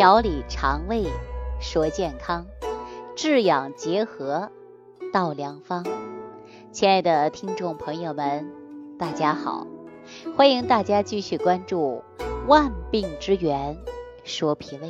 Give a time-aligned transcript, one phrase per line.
[0.00, 1.04] 调理肠胃
[1.60, 2.46] 说健康，
[3.16, 4.50] 治养结合
[5.12, 5.84] 道良方。
[6.72, 8.50] 亲爱的听众朋友们，
[8.98, 9.66] 大家好，
[10.34, 12.02] 欢迎大家继续关注
[12.48, 13.76] 《万病之源
[14.24, 14.88] 说脾胃》。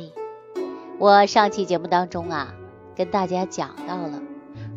[0.97, 2.55] 我上期节目当中啊，
[2.95, 4.21] 跟大家讲到了，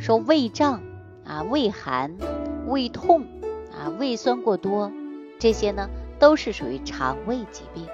[0.01, 0.83] 说胃胀
[1.25, 2.17] 啊、胃寒、
[2.67, 3.23] 胃痛
[3.71, 4.91] 啊、胃酸过多，
[5.39, 5.89] 这些呢
[6.19, 7.87] 都是属于肠胃疾病。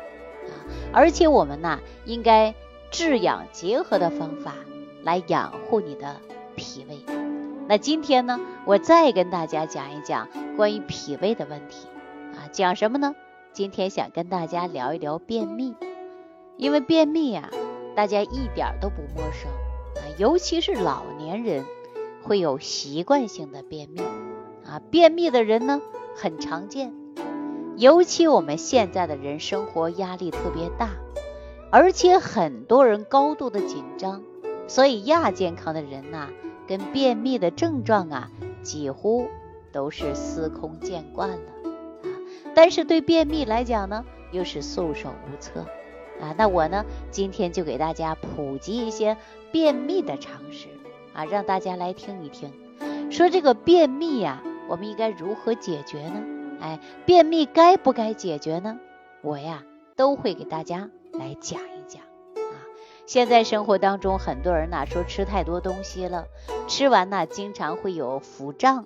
[0.93, 2.55] 而且我们呢，应该
[2.91, 4.55] 治养结合的方法
[5.03, 6.17] 来养护你的
[6.57, 6.99] 脾胃。
[7.69, 11.87] 那今天呢，我再跟大家讲一讲关于脾胃的问题
[12.35, 13.15] 啊，讲什么呢？
[13.53, 15.75] 今天想跟大家聊一聊便秘，
[16.57, 17.49] 因为便秘啊，
[17.95, 19.51] 大家一点都不陌生
[19.95, 21.65] 啊，尤其是老年人
[22.23, 24.01] 会有习惯性的便秘
[24.67, 25.81] 啊，便秘的人呢
[26.17, 27.00] 很常见。
[27.81, 30.91] 尤其我们现在的人生活压力特别大，
[31.71, 34.23] 而且很多人高度的紧张，
[34.69, 36.29] 所以亚健康的人呐，
[36.69, 38.31] 跟便秘的症状啊，
[38.63, 39.29] 几乎
[39.73, 41.37] 都是司空见惯了
[42.03, 42.09] 啊。
[42.55, 45.65] 但是对便秘来讲呢，又是束手无策
[46.21, 46.35] 啊。
[46.37, 49.17] 那我呢，今天就给大家普及一些
[49.51, 50.69] 便秘的常识
[51.15, 52.53] 啊，让大家来听一听，
[53.11, 56.23] 说这个便秘呀，我们应该如何解决呢？
[56.61, 58.79] 哎，便秘该不该解决呢？
[59.23, 59.63] 我呀
[59.97, 62.55] 都会给大家来讲一讲啊。
[63.07, 66.27] 现在生活当中，很多人呢说吃太多东西了，
[66.69, 68.85] 吃完呢经常会有腹胀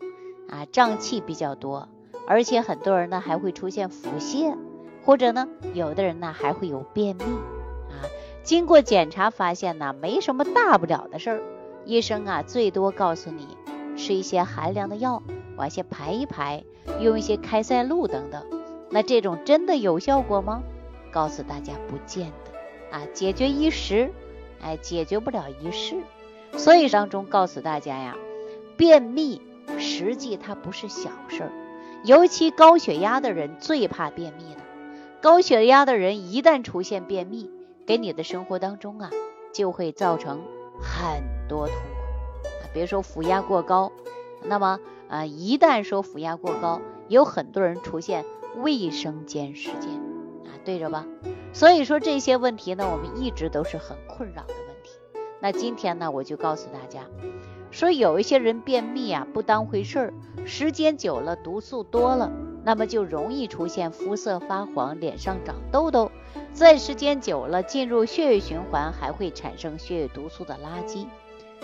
[0.49, 1.89] 啊，胀气比较多，
[2.27, 4.57] 而且很多人呢还会出现腹泻，
[5.05, 8.07] 或者呢有的人呢还会有便秘啊。
[8.43, 11.43] 经过检查发现呢没什么大不了的事儿，
[11.85, 13.57] 医生啊最多告诉你
[13.97, 15.23] 吃一些寒凉的药。
[15.57, 16.65] 往下排一排，
[17.01, 18.45] 用一些开塞露等等，
[18.91, 20.63] 那这种真的有效果吗？
[21.13, 24.11] 告诉大家，不见得啊，解决一时，
[24.61, 25.97] 哎，解决不了一世。
[26.57, 28.17] 所以当中告诉大家呀，
[28.77, 29.41] 便秘
[29.79, 31.53] 实际它不是小事儿，
[32.05, 34.61] 尤其高血压的人最怕便秘的。
[35.21, 37.49] 高血压的人一旦出现便秘，
[37.87, 39.11] 给你的生活当中啊，
[39.53, 40.43] 就会造成
[40.81, 43.93] 很多痛苦啊，比如说腹压过高，
[44.43, 44.81] 那么。
[45.09, 48.25] 啊，一旦说腹压过高，有很多人出现
[48.57, 49.91] 卫生间事件
[50.45, 51.07] 啊，对着吧？
[51.53, 54.91] 所以说这些问题呢，我们一直都是很困扰的问题。
[55.41, 57.03] 那今天呢，我就告诉大家，
[57.71, 62.33] 说有一些人便秘啊，不当回事儿，时间久了，毒素多了，
[62.65, 66.11] 那么就容易出现肤色发黄、脸上长痘痘，
[66.53, 71.07] 在时间久了，进入血液循环，还会产生血液毒素的垃圾。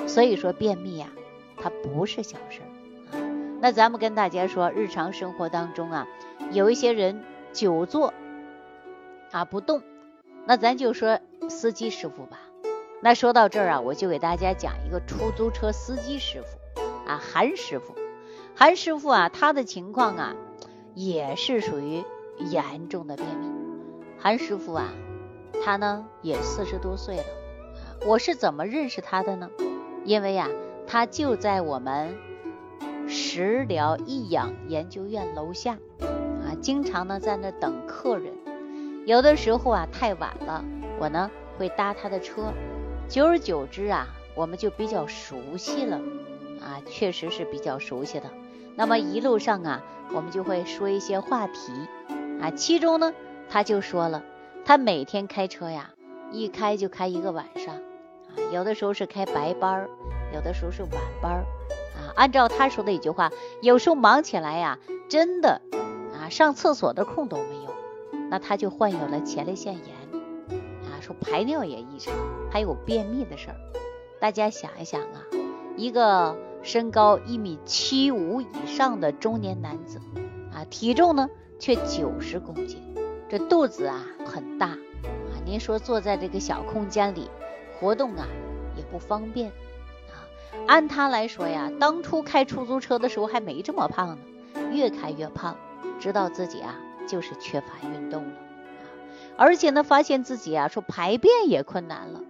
[0.07, 1.09] 所以说便秘呀，
[1.57, 2.69] 它不是小事儿。
[3.63, 6.09] 那咱们跟大家说，日常生活当中啊，
[6.51, 7.23] 有一些人
[7.53, 8.15] 久坐
[9.33, 9.83] 啊不动，
[10.47, 12.39] 那咱就说司机师傅吧。
[13.03, 17.95] 那说到这儿啊，我就给大家讲一个出租车司机师傅啊，韩师傅。
[18.55, 20.35] 韩师傅啊，他的情况啊，
[20.95, 22.03] 也是属于
[22.39, 23.47] 严重的便秘。
[24.19, 24.89] 韩师傅啊，
[25.63, 27.25] 他呢也四十多岁了。
[28.07, 29.51] 我是怎么认识他的呢？
[30.07, 30.49] 因为呀，
[30.87, 32.17] 他就在我们。
[33.23, 38.33] 食疗益养研究院楼下啊，经常呢在那等客人。
[39.05, 40.65] 有的时候啊太晚了，
[40.99, 42.53] 我呢会搭他的车。
[43.09, 45.99] 久而久之啊，我们就比较熟悉了
[46.63, 48.31] 啊，确实是比较熟悉的。
[48.75, 49.83] 那么一路上啊，
[50.15, 51.73] 我们就会说一些话题
[52.41, 52.51] 啊。
[52.51, 53.13] 其中呢，
[53.51, 54.25] 他就说了，
[54.65, 55.91] 他每天开车呀，
[56.33, 59.91] 一开就开一个晚上啊，有的时候是开白班儿，
[60.35, 61.45] 有的时候是晚班儿。
[62.21, 63.33] 按照他说的一句话，
[63.63, 65.63] 有时候忙起来呀，真的
[66.13, 67.73] 啊，上厕所的空都没有。
[68.29, 70.21] 那他就患有了前列腺炎
[70.85, 72.13] 啊，说排尿也异常，
[72.53, 73.57] 还有便秘的事儿。
[74.21, 75.25] 大家想一想啊，
[75.79, 79.99] 一个身高一米七五以上的中年男子
[80.53, 82.95] 啊，体重呢却九十公斤，
[83.31, 84.79] 这肚子啊很大啊。
[85.47, 87.31] 您说坐在这个小空间里
[87.79, 88.29] 活动啊
[88.77, 89.51] 也不方便。
[90.67, 94.19] 按他来说呀，当初开出租车的时候还没这么胖呢，
[94.73, 95.57] 越开越胖，
[95.99, 96.77] 知道自己啊
[97.07, 98.31] 就是缺乏运动了。
[98.31, 98.83] 啊，
[99.37, 102.21] 而且呢发现自己啊说排便也困难了。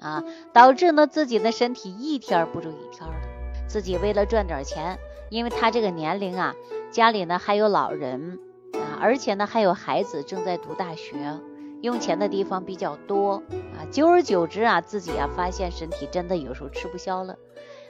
[0.00, 0.22] 啊，
[0.52, 3.14] 导致呢自己的身体一天不如一天了，
[3.66, 4.96] 自己为了赚点钱，
[5.28, 6.54] 因为他这个年龄啊，
[6.92, 8.38] 家里呢还有老人
[8.74, 11.40] 啊，而且呢还有孩子正在读大学，
[11.80, 13.42] 用钱的地方比较多
[13.76, 17.36] 啊，久而久之啊，自己啊发现身体真的有时候吃不消了。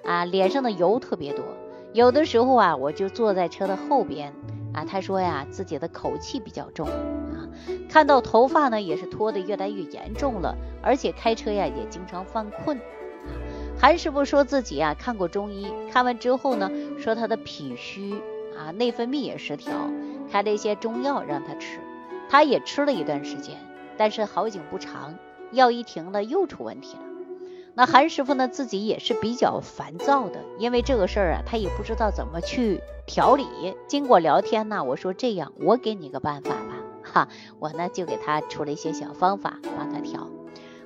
[0.05, 1.45] 啊，脸上的油特别多，
[1.93, 4.33] 有的时候啊，我就坐在车的后边
[4.73, 4.85] 啊。
[4.85, 7.49] 他说呀，自己的口气比较重啊，
[7.91, 12.81] 看到头发呢也是脱的越来越严重了，而且开车呀也经常犯困。
[13.79, 18.15] 韩师傅说自己啊看过中医，看完之后呢说他的脾虚
[18.57, 19.73] 啊内分泌也失调，
[20.31, 21.81] 开了一些中药让他吃，
[22.31, 23.57] 他也吃了一段时间，
[23.99, 25.19] 但是好景不长，
[25.51, 27.03] 药一停了又出问题了。
[27.75, 33.47] 那韩师傅呢自己也是比较烦躁的，因为这个事儿啊他也不知道怎么去调理。
[33.87, 37.29] 经过聊天呢，我说这样，我给你个办法吧，哈，
[37.59, 40.29] 我呢就给他出了一些小方法帮他调。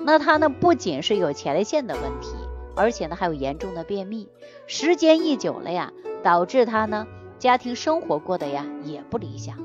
[0.00, 2.34] 那他呢不仅是有前列腺的问题。
[2.74, 4.30] 而且呢，还有严重的便秘，
[4.66, 5.92] 时间一久了呀，
[6.22, 7.06] 导致他呢
[7.38, 9.58] 家庭生活过得呀也不理想。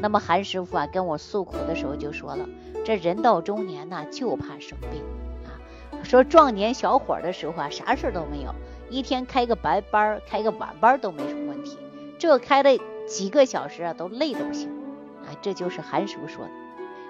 [0.00, 2.48] 那么韩师傅啊跟我诉苦的时候就说了，
[2.84, 5.02] 这人到中年呢就怕生病
[5.44, 5.56] 啊，
[6.02, 8.54] 说壮年小伙的时候啊啥事都没有，
[8.90, 11.78] 一天开个白班开个晚班都没什么问题，
[12.18, 12.70] 这开了
[13.06, 14.68] 几个小时啊都累得不行
[15.26, 16.50] 啊，这就是韩师傅说的。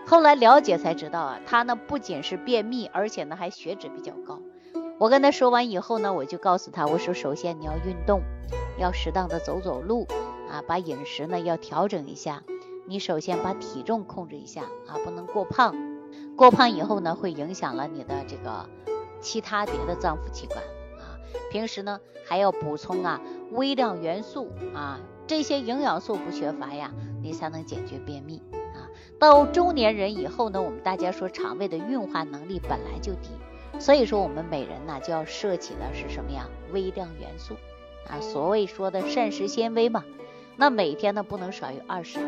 [0.06, 4.38] 后来了解才知道啊，他呢不仅是便秘，而且呢还血脂比较高。
[4.98, 8.22] 我跟他说完以后呢，我就告诉他，我说首先你要运动，
[8.78, 10.06] 要适当的走走路
[10.48, 12.42] 啊，把饮食呢要调整一下。
[12.86, 15.74] 你首先把体重控制一下啊，不能过胖。
[16.36, 18.68] 过胖以后呢，会影响了你的这个
[19.20, 20.58] 其他别的脏腑器官
[20.98, 21.16] 啊。
[21.50, 23.20] 平时呢还要补充啊
[23.50, 26.92] 微量元素啊，这些营养素不缺乏呀，
[27.22, 28.90] 你才能解决便秘啊。
[29.18, 33.30] 到中年人以后呢，我们大家说肠胃的运化能力本来就低。
[33.80, 36.46] 所以说，我们每人呢就要摄取的是什么呀？
[36.72, 37.54] 微量元素
[38.08, 40.04] 啊，所谓说的膳食纤维嘛。
[40.56, 42.24] 那每天呢不能少于二十克，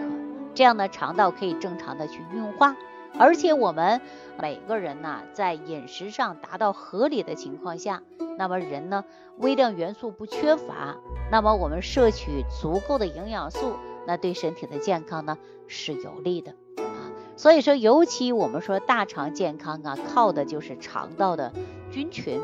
[0.56, 2.74] 这样呢肠道可以正常的去运化。
[3.18, 4.00] 而且我们
[4.38, 8.02] 每个人呢在饮食上达到合理的情况下，
[8.36, 9.04] 那么人呢
[9.38, 10.96] 微量元素不缺乏，
[11.30, 13.74] 那么我们摄取足够的营养素，
[14.06, 17.08] 那对身体的健康呢是有利的啊。
[17.36, 21.52] 所以说，尤其我们说大肠健康啊，靠的就是肠道的
[21.90, 22.40] 菌群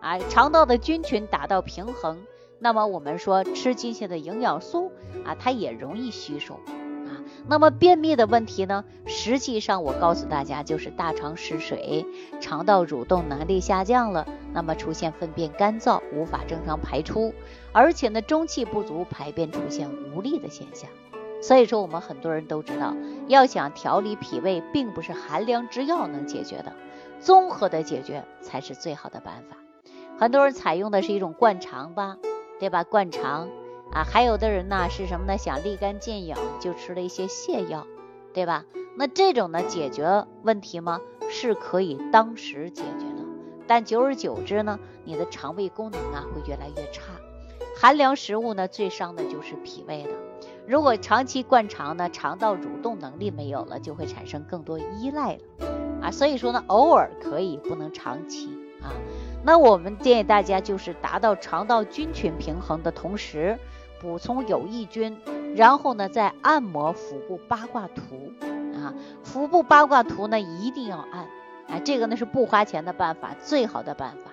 [0.00, 2.18] 啊，肠道的菌群达到平衡，
[2.58, 4.90] 那么我们说吃进去的营养素
[5.26, 6.58] 啊，它也容易吸收。
[7.46, 12.06] 那么便秘的问题呢，实际上我告诉大家，就是大肠失水，
[12.40, 17.34] 肠道蠕动能力下降了，那么出现粪便干燥，无法正常排出，
[17.72, 20.88] 而且呢，中气不足，排便出现无力的现象。
[21.42, 22.96] 所以说，我们很多人都知道，
[23.28, 26.72] 要想调理脾胃，并不是寒凉之药能解决的，
[27.20, 29.56] 综合的解决才是最好的办法。
[30.18, 32.16] 很多人采用的是一种灌肠吧，
[32.58, 32.84] 对吧？
[32.84, 33.50] 灌肠
[33.94, 35.38] 啊，还有的人呢是什么呢？
[35.38, 37.86] 想立竿见影，就吃了一些泻药，
[38.32, 38.64] 对吧？
[38.96, 41.00] 那这种呢，解决问题吗？
[41.30, 43.22] 是可以当时解决的，
[43.68, 47.04] 但久而久之呢，你的肠胃功能啊会越来越差。
[47.76, 50.16] 寒凉食物呢，最伤的就是脾胃了。
[50.66, 55.40] 如果长期灌肠呢，肠道蠕动能力没有了，就会产生更多依赖了
[56.02, 56.10] 啊。
[56.10, 58.48] 所以说呢，偶尔可以，不能长期
[58.82, 58.90] 啊。
[59.44, 63.58] 那我们建议大家就是达到肠道菌群平衡的同时，
[64.04, 65.18] 补充有益菌，
[65.56, 68.02] 然后呢再按摩腹部八卦图
[68.74, 68.92] 啊。
[69.22, 71.26] 腹部八卦图呢一定要按
[71.68, 74.30] 啊，这个呢是不花钱的办法，最好的办法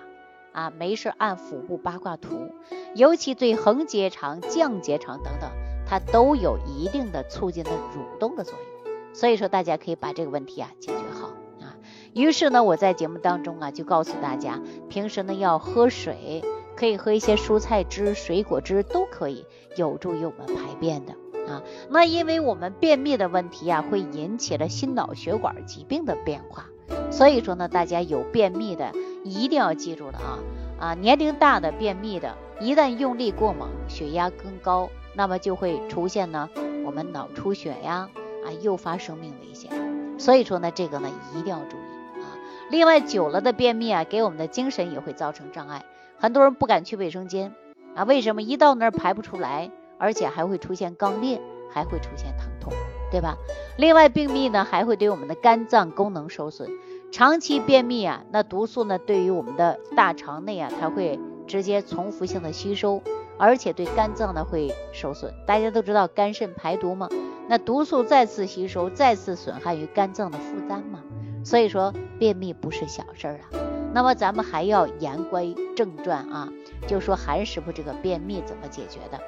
[0.52, 0.70] 啊。
[0.76, 2.52] 没事按腹部八卦图，
[2.94, 5.50] 尤其对横结肠、降结肠等等。
[5.86, 8.54] 它都有一定的促进的蠕动的作
[8.84, 11.28] 用，所以说大家可以把这个问题啊解决好
[11.64, 11.76] 啊。
[12.12, 16.42] 于是呢，我在节目当中啊就告诉大家，平时呢要喝水，
[16.76, 19.44] 可以喝一些蔬菜汁、水果汁都可以，
[19.76, 21.12] 有助于我们排便的
[21.52, 21.62] 啊。
[21.90, 26.66] 那因为我们便秘的问题啊，会引起了心脑血管疾病的变化，
[27.10, 28.92] 所以说呢，大家有便秘的
[29.24, 30.38] 一定要记住了啊
[30.78, 34.90] 啊，年龄大的便秘的，一旦用力过猛，血压更高。
[35.14, 36.48] 那么就会出现呢，
[36.86, 38.08] 我们脑出血呀，
[38.46, 39.70] 啊，诱发生命危险。
[40.18, 42.32] 所以说呢，这个呢一定要注意啊。
[42.70, 45.84] 另外，久了的便秘啊，给我们的精神也会造成障碍。
[46.18, 47.52] 很多人不敢去卫生间
[47.94, 48.42] 啊，为什么？
[48.42, 52.72] 一到那儿排不出来，而且还会出现肛裂，还会出现疼痛，
[53.10, 53.36] 对吧？
[53.76, 56.68] 另外，便秘呢还会对我们的肝脏功能受损。
[57.10, 63.02] 长期便秘啊，那毒素呢对于我们的大肠内啊，它会直接重复性的吸收。
[63.38, 67.08] 而且对肝脏呢会受损，大家都知道肝肾排毒嘛，
[67.48, 71.00] 那毒素再次吸收，再次损害于肝脏的负担嘛，
[71.42, 73.58] 所以说便秘不是小事儿啊。
[73.92, 76.48] 那么咱们还要言归正传啊，
[76.86, 79.20] 就说韩师傅这个便秘怎么解决的。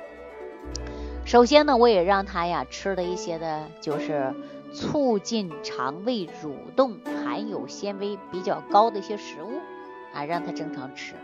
[1.25, 4.35] 首先呢，我也让他呀吃了一些的，就是
[4.73, 9.61] 促进肠胃蠕动、含有纤维比较高的一些食物
[10.13, 11.15] 啊，让他正常吃。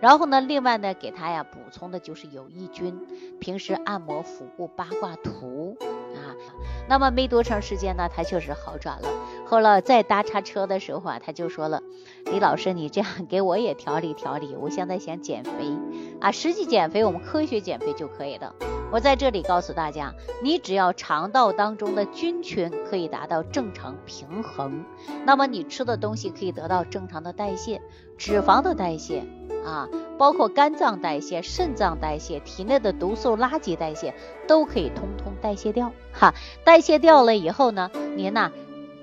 [0.00, 3.06] 然后呢，另外呢，给他呀补充的就是有益菌，
[3.38, 5.76] 平时按摩腹部八卦图
[6.14, 6.34] 啊。
[6.88, 9.08] 那么没多长时间呢，他确实好转了。
[9.46, 11.82] 后来再搭叉车的时候啊，他就说了
[12.30, 15.50] ：“李老师，你这样给我也调理调理，我现在想减肥
[16.20, 16.30] 啊。
[16.30, 18.54] 实际减肥，我们科学减肥就可以了。
[18.90, 24.84] 我在这里告诉大家，你只要肠道当中的菌群可以达到正常平衡，
[25.24, 27.80] 那么你吃的东西可以得到正常的代谢，
[28.16, 29.24] 脂肪的代谢。”
[29.64, 34.14] 啊，包括肝脏代谢、肾脏代谢、体内的毒素垃圾代谢，
[34.46, 35.92] 都可以通通代谢掉。
[36.12, 38.52] 哈，代谢掉了以后呢，您呢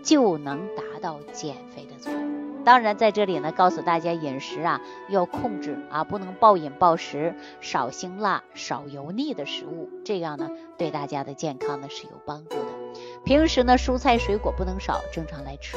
[0.04, 2.22] 就能达到减肥的作用。
[2.64, 12.66] 当然，在这里呢，告诉大家饮食啊要控制啊，不能暴饮暴食，少辛辣、少油腻的食物，这样呢对大家的健康呢是有帮助的。
[13.26, 15.76] 平时呢，蔬菜水果不能少，正常来吃。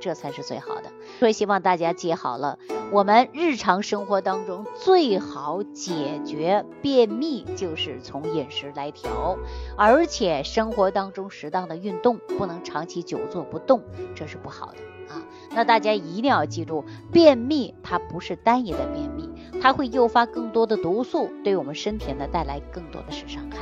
[0.00, 2.58] 这才是最好的，所以希望大家记好了，
[2.90, 9.38] 我们日常生活当中最好解决便秘就是从饮食来调，
[9.76, 13.82] 而且生活当中适当的运动，不能长期久坐不动，
[14.14, 15.22] 这是不好的啊。
[15.50, 19.28] 那大家一定要记住，便秘它不是单一的便秘，
[19.60, 23.58] 它会诱发更多的毒素，对我们身体呢带来更多的是伤害。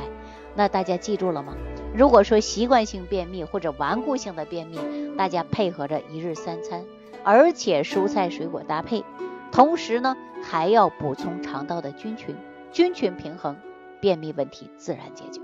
[0.55, 1.55] 那大家记住了吗？
[1.95, 4.79] 如果说习惯性便秘或者顽固性的便秘，
[5.15, 6.83] 大家配合着一日三餐，
[7.23, 9.03] 而且蔬菜水果搭配，
[9.51, 12.35] 同时呢还要补充肠道的菌群，
[12.71, 13.55] 菌群平衡，
[14.01, 15.39] 便秘问题自然解决。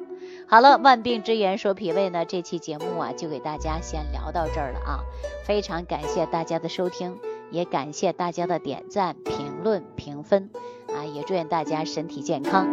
[0.47, 4.99] 好了，万病之源说脾胃呢，这期节目啊就给大家先聊到这儿了啊，
[5.45, 7.17] 非常感谢大家的收听，
[7.51, 10.49] 也感谢大家的点赞、评论、评分
[10.87, 12.67] 啊，也祝愿大家身体健康。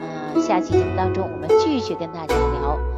[0.00, 2.97] 嗯，下期节目当中我们继续跟大家聊。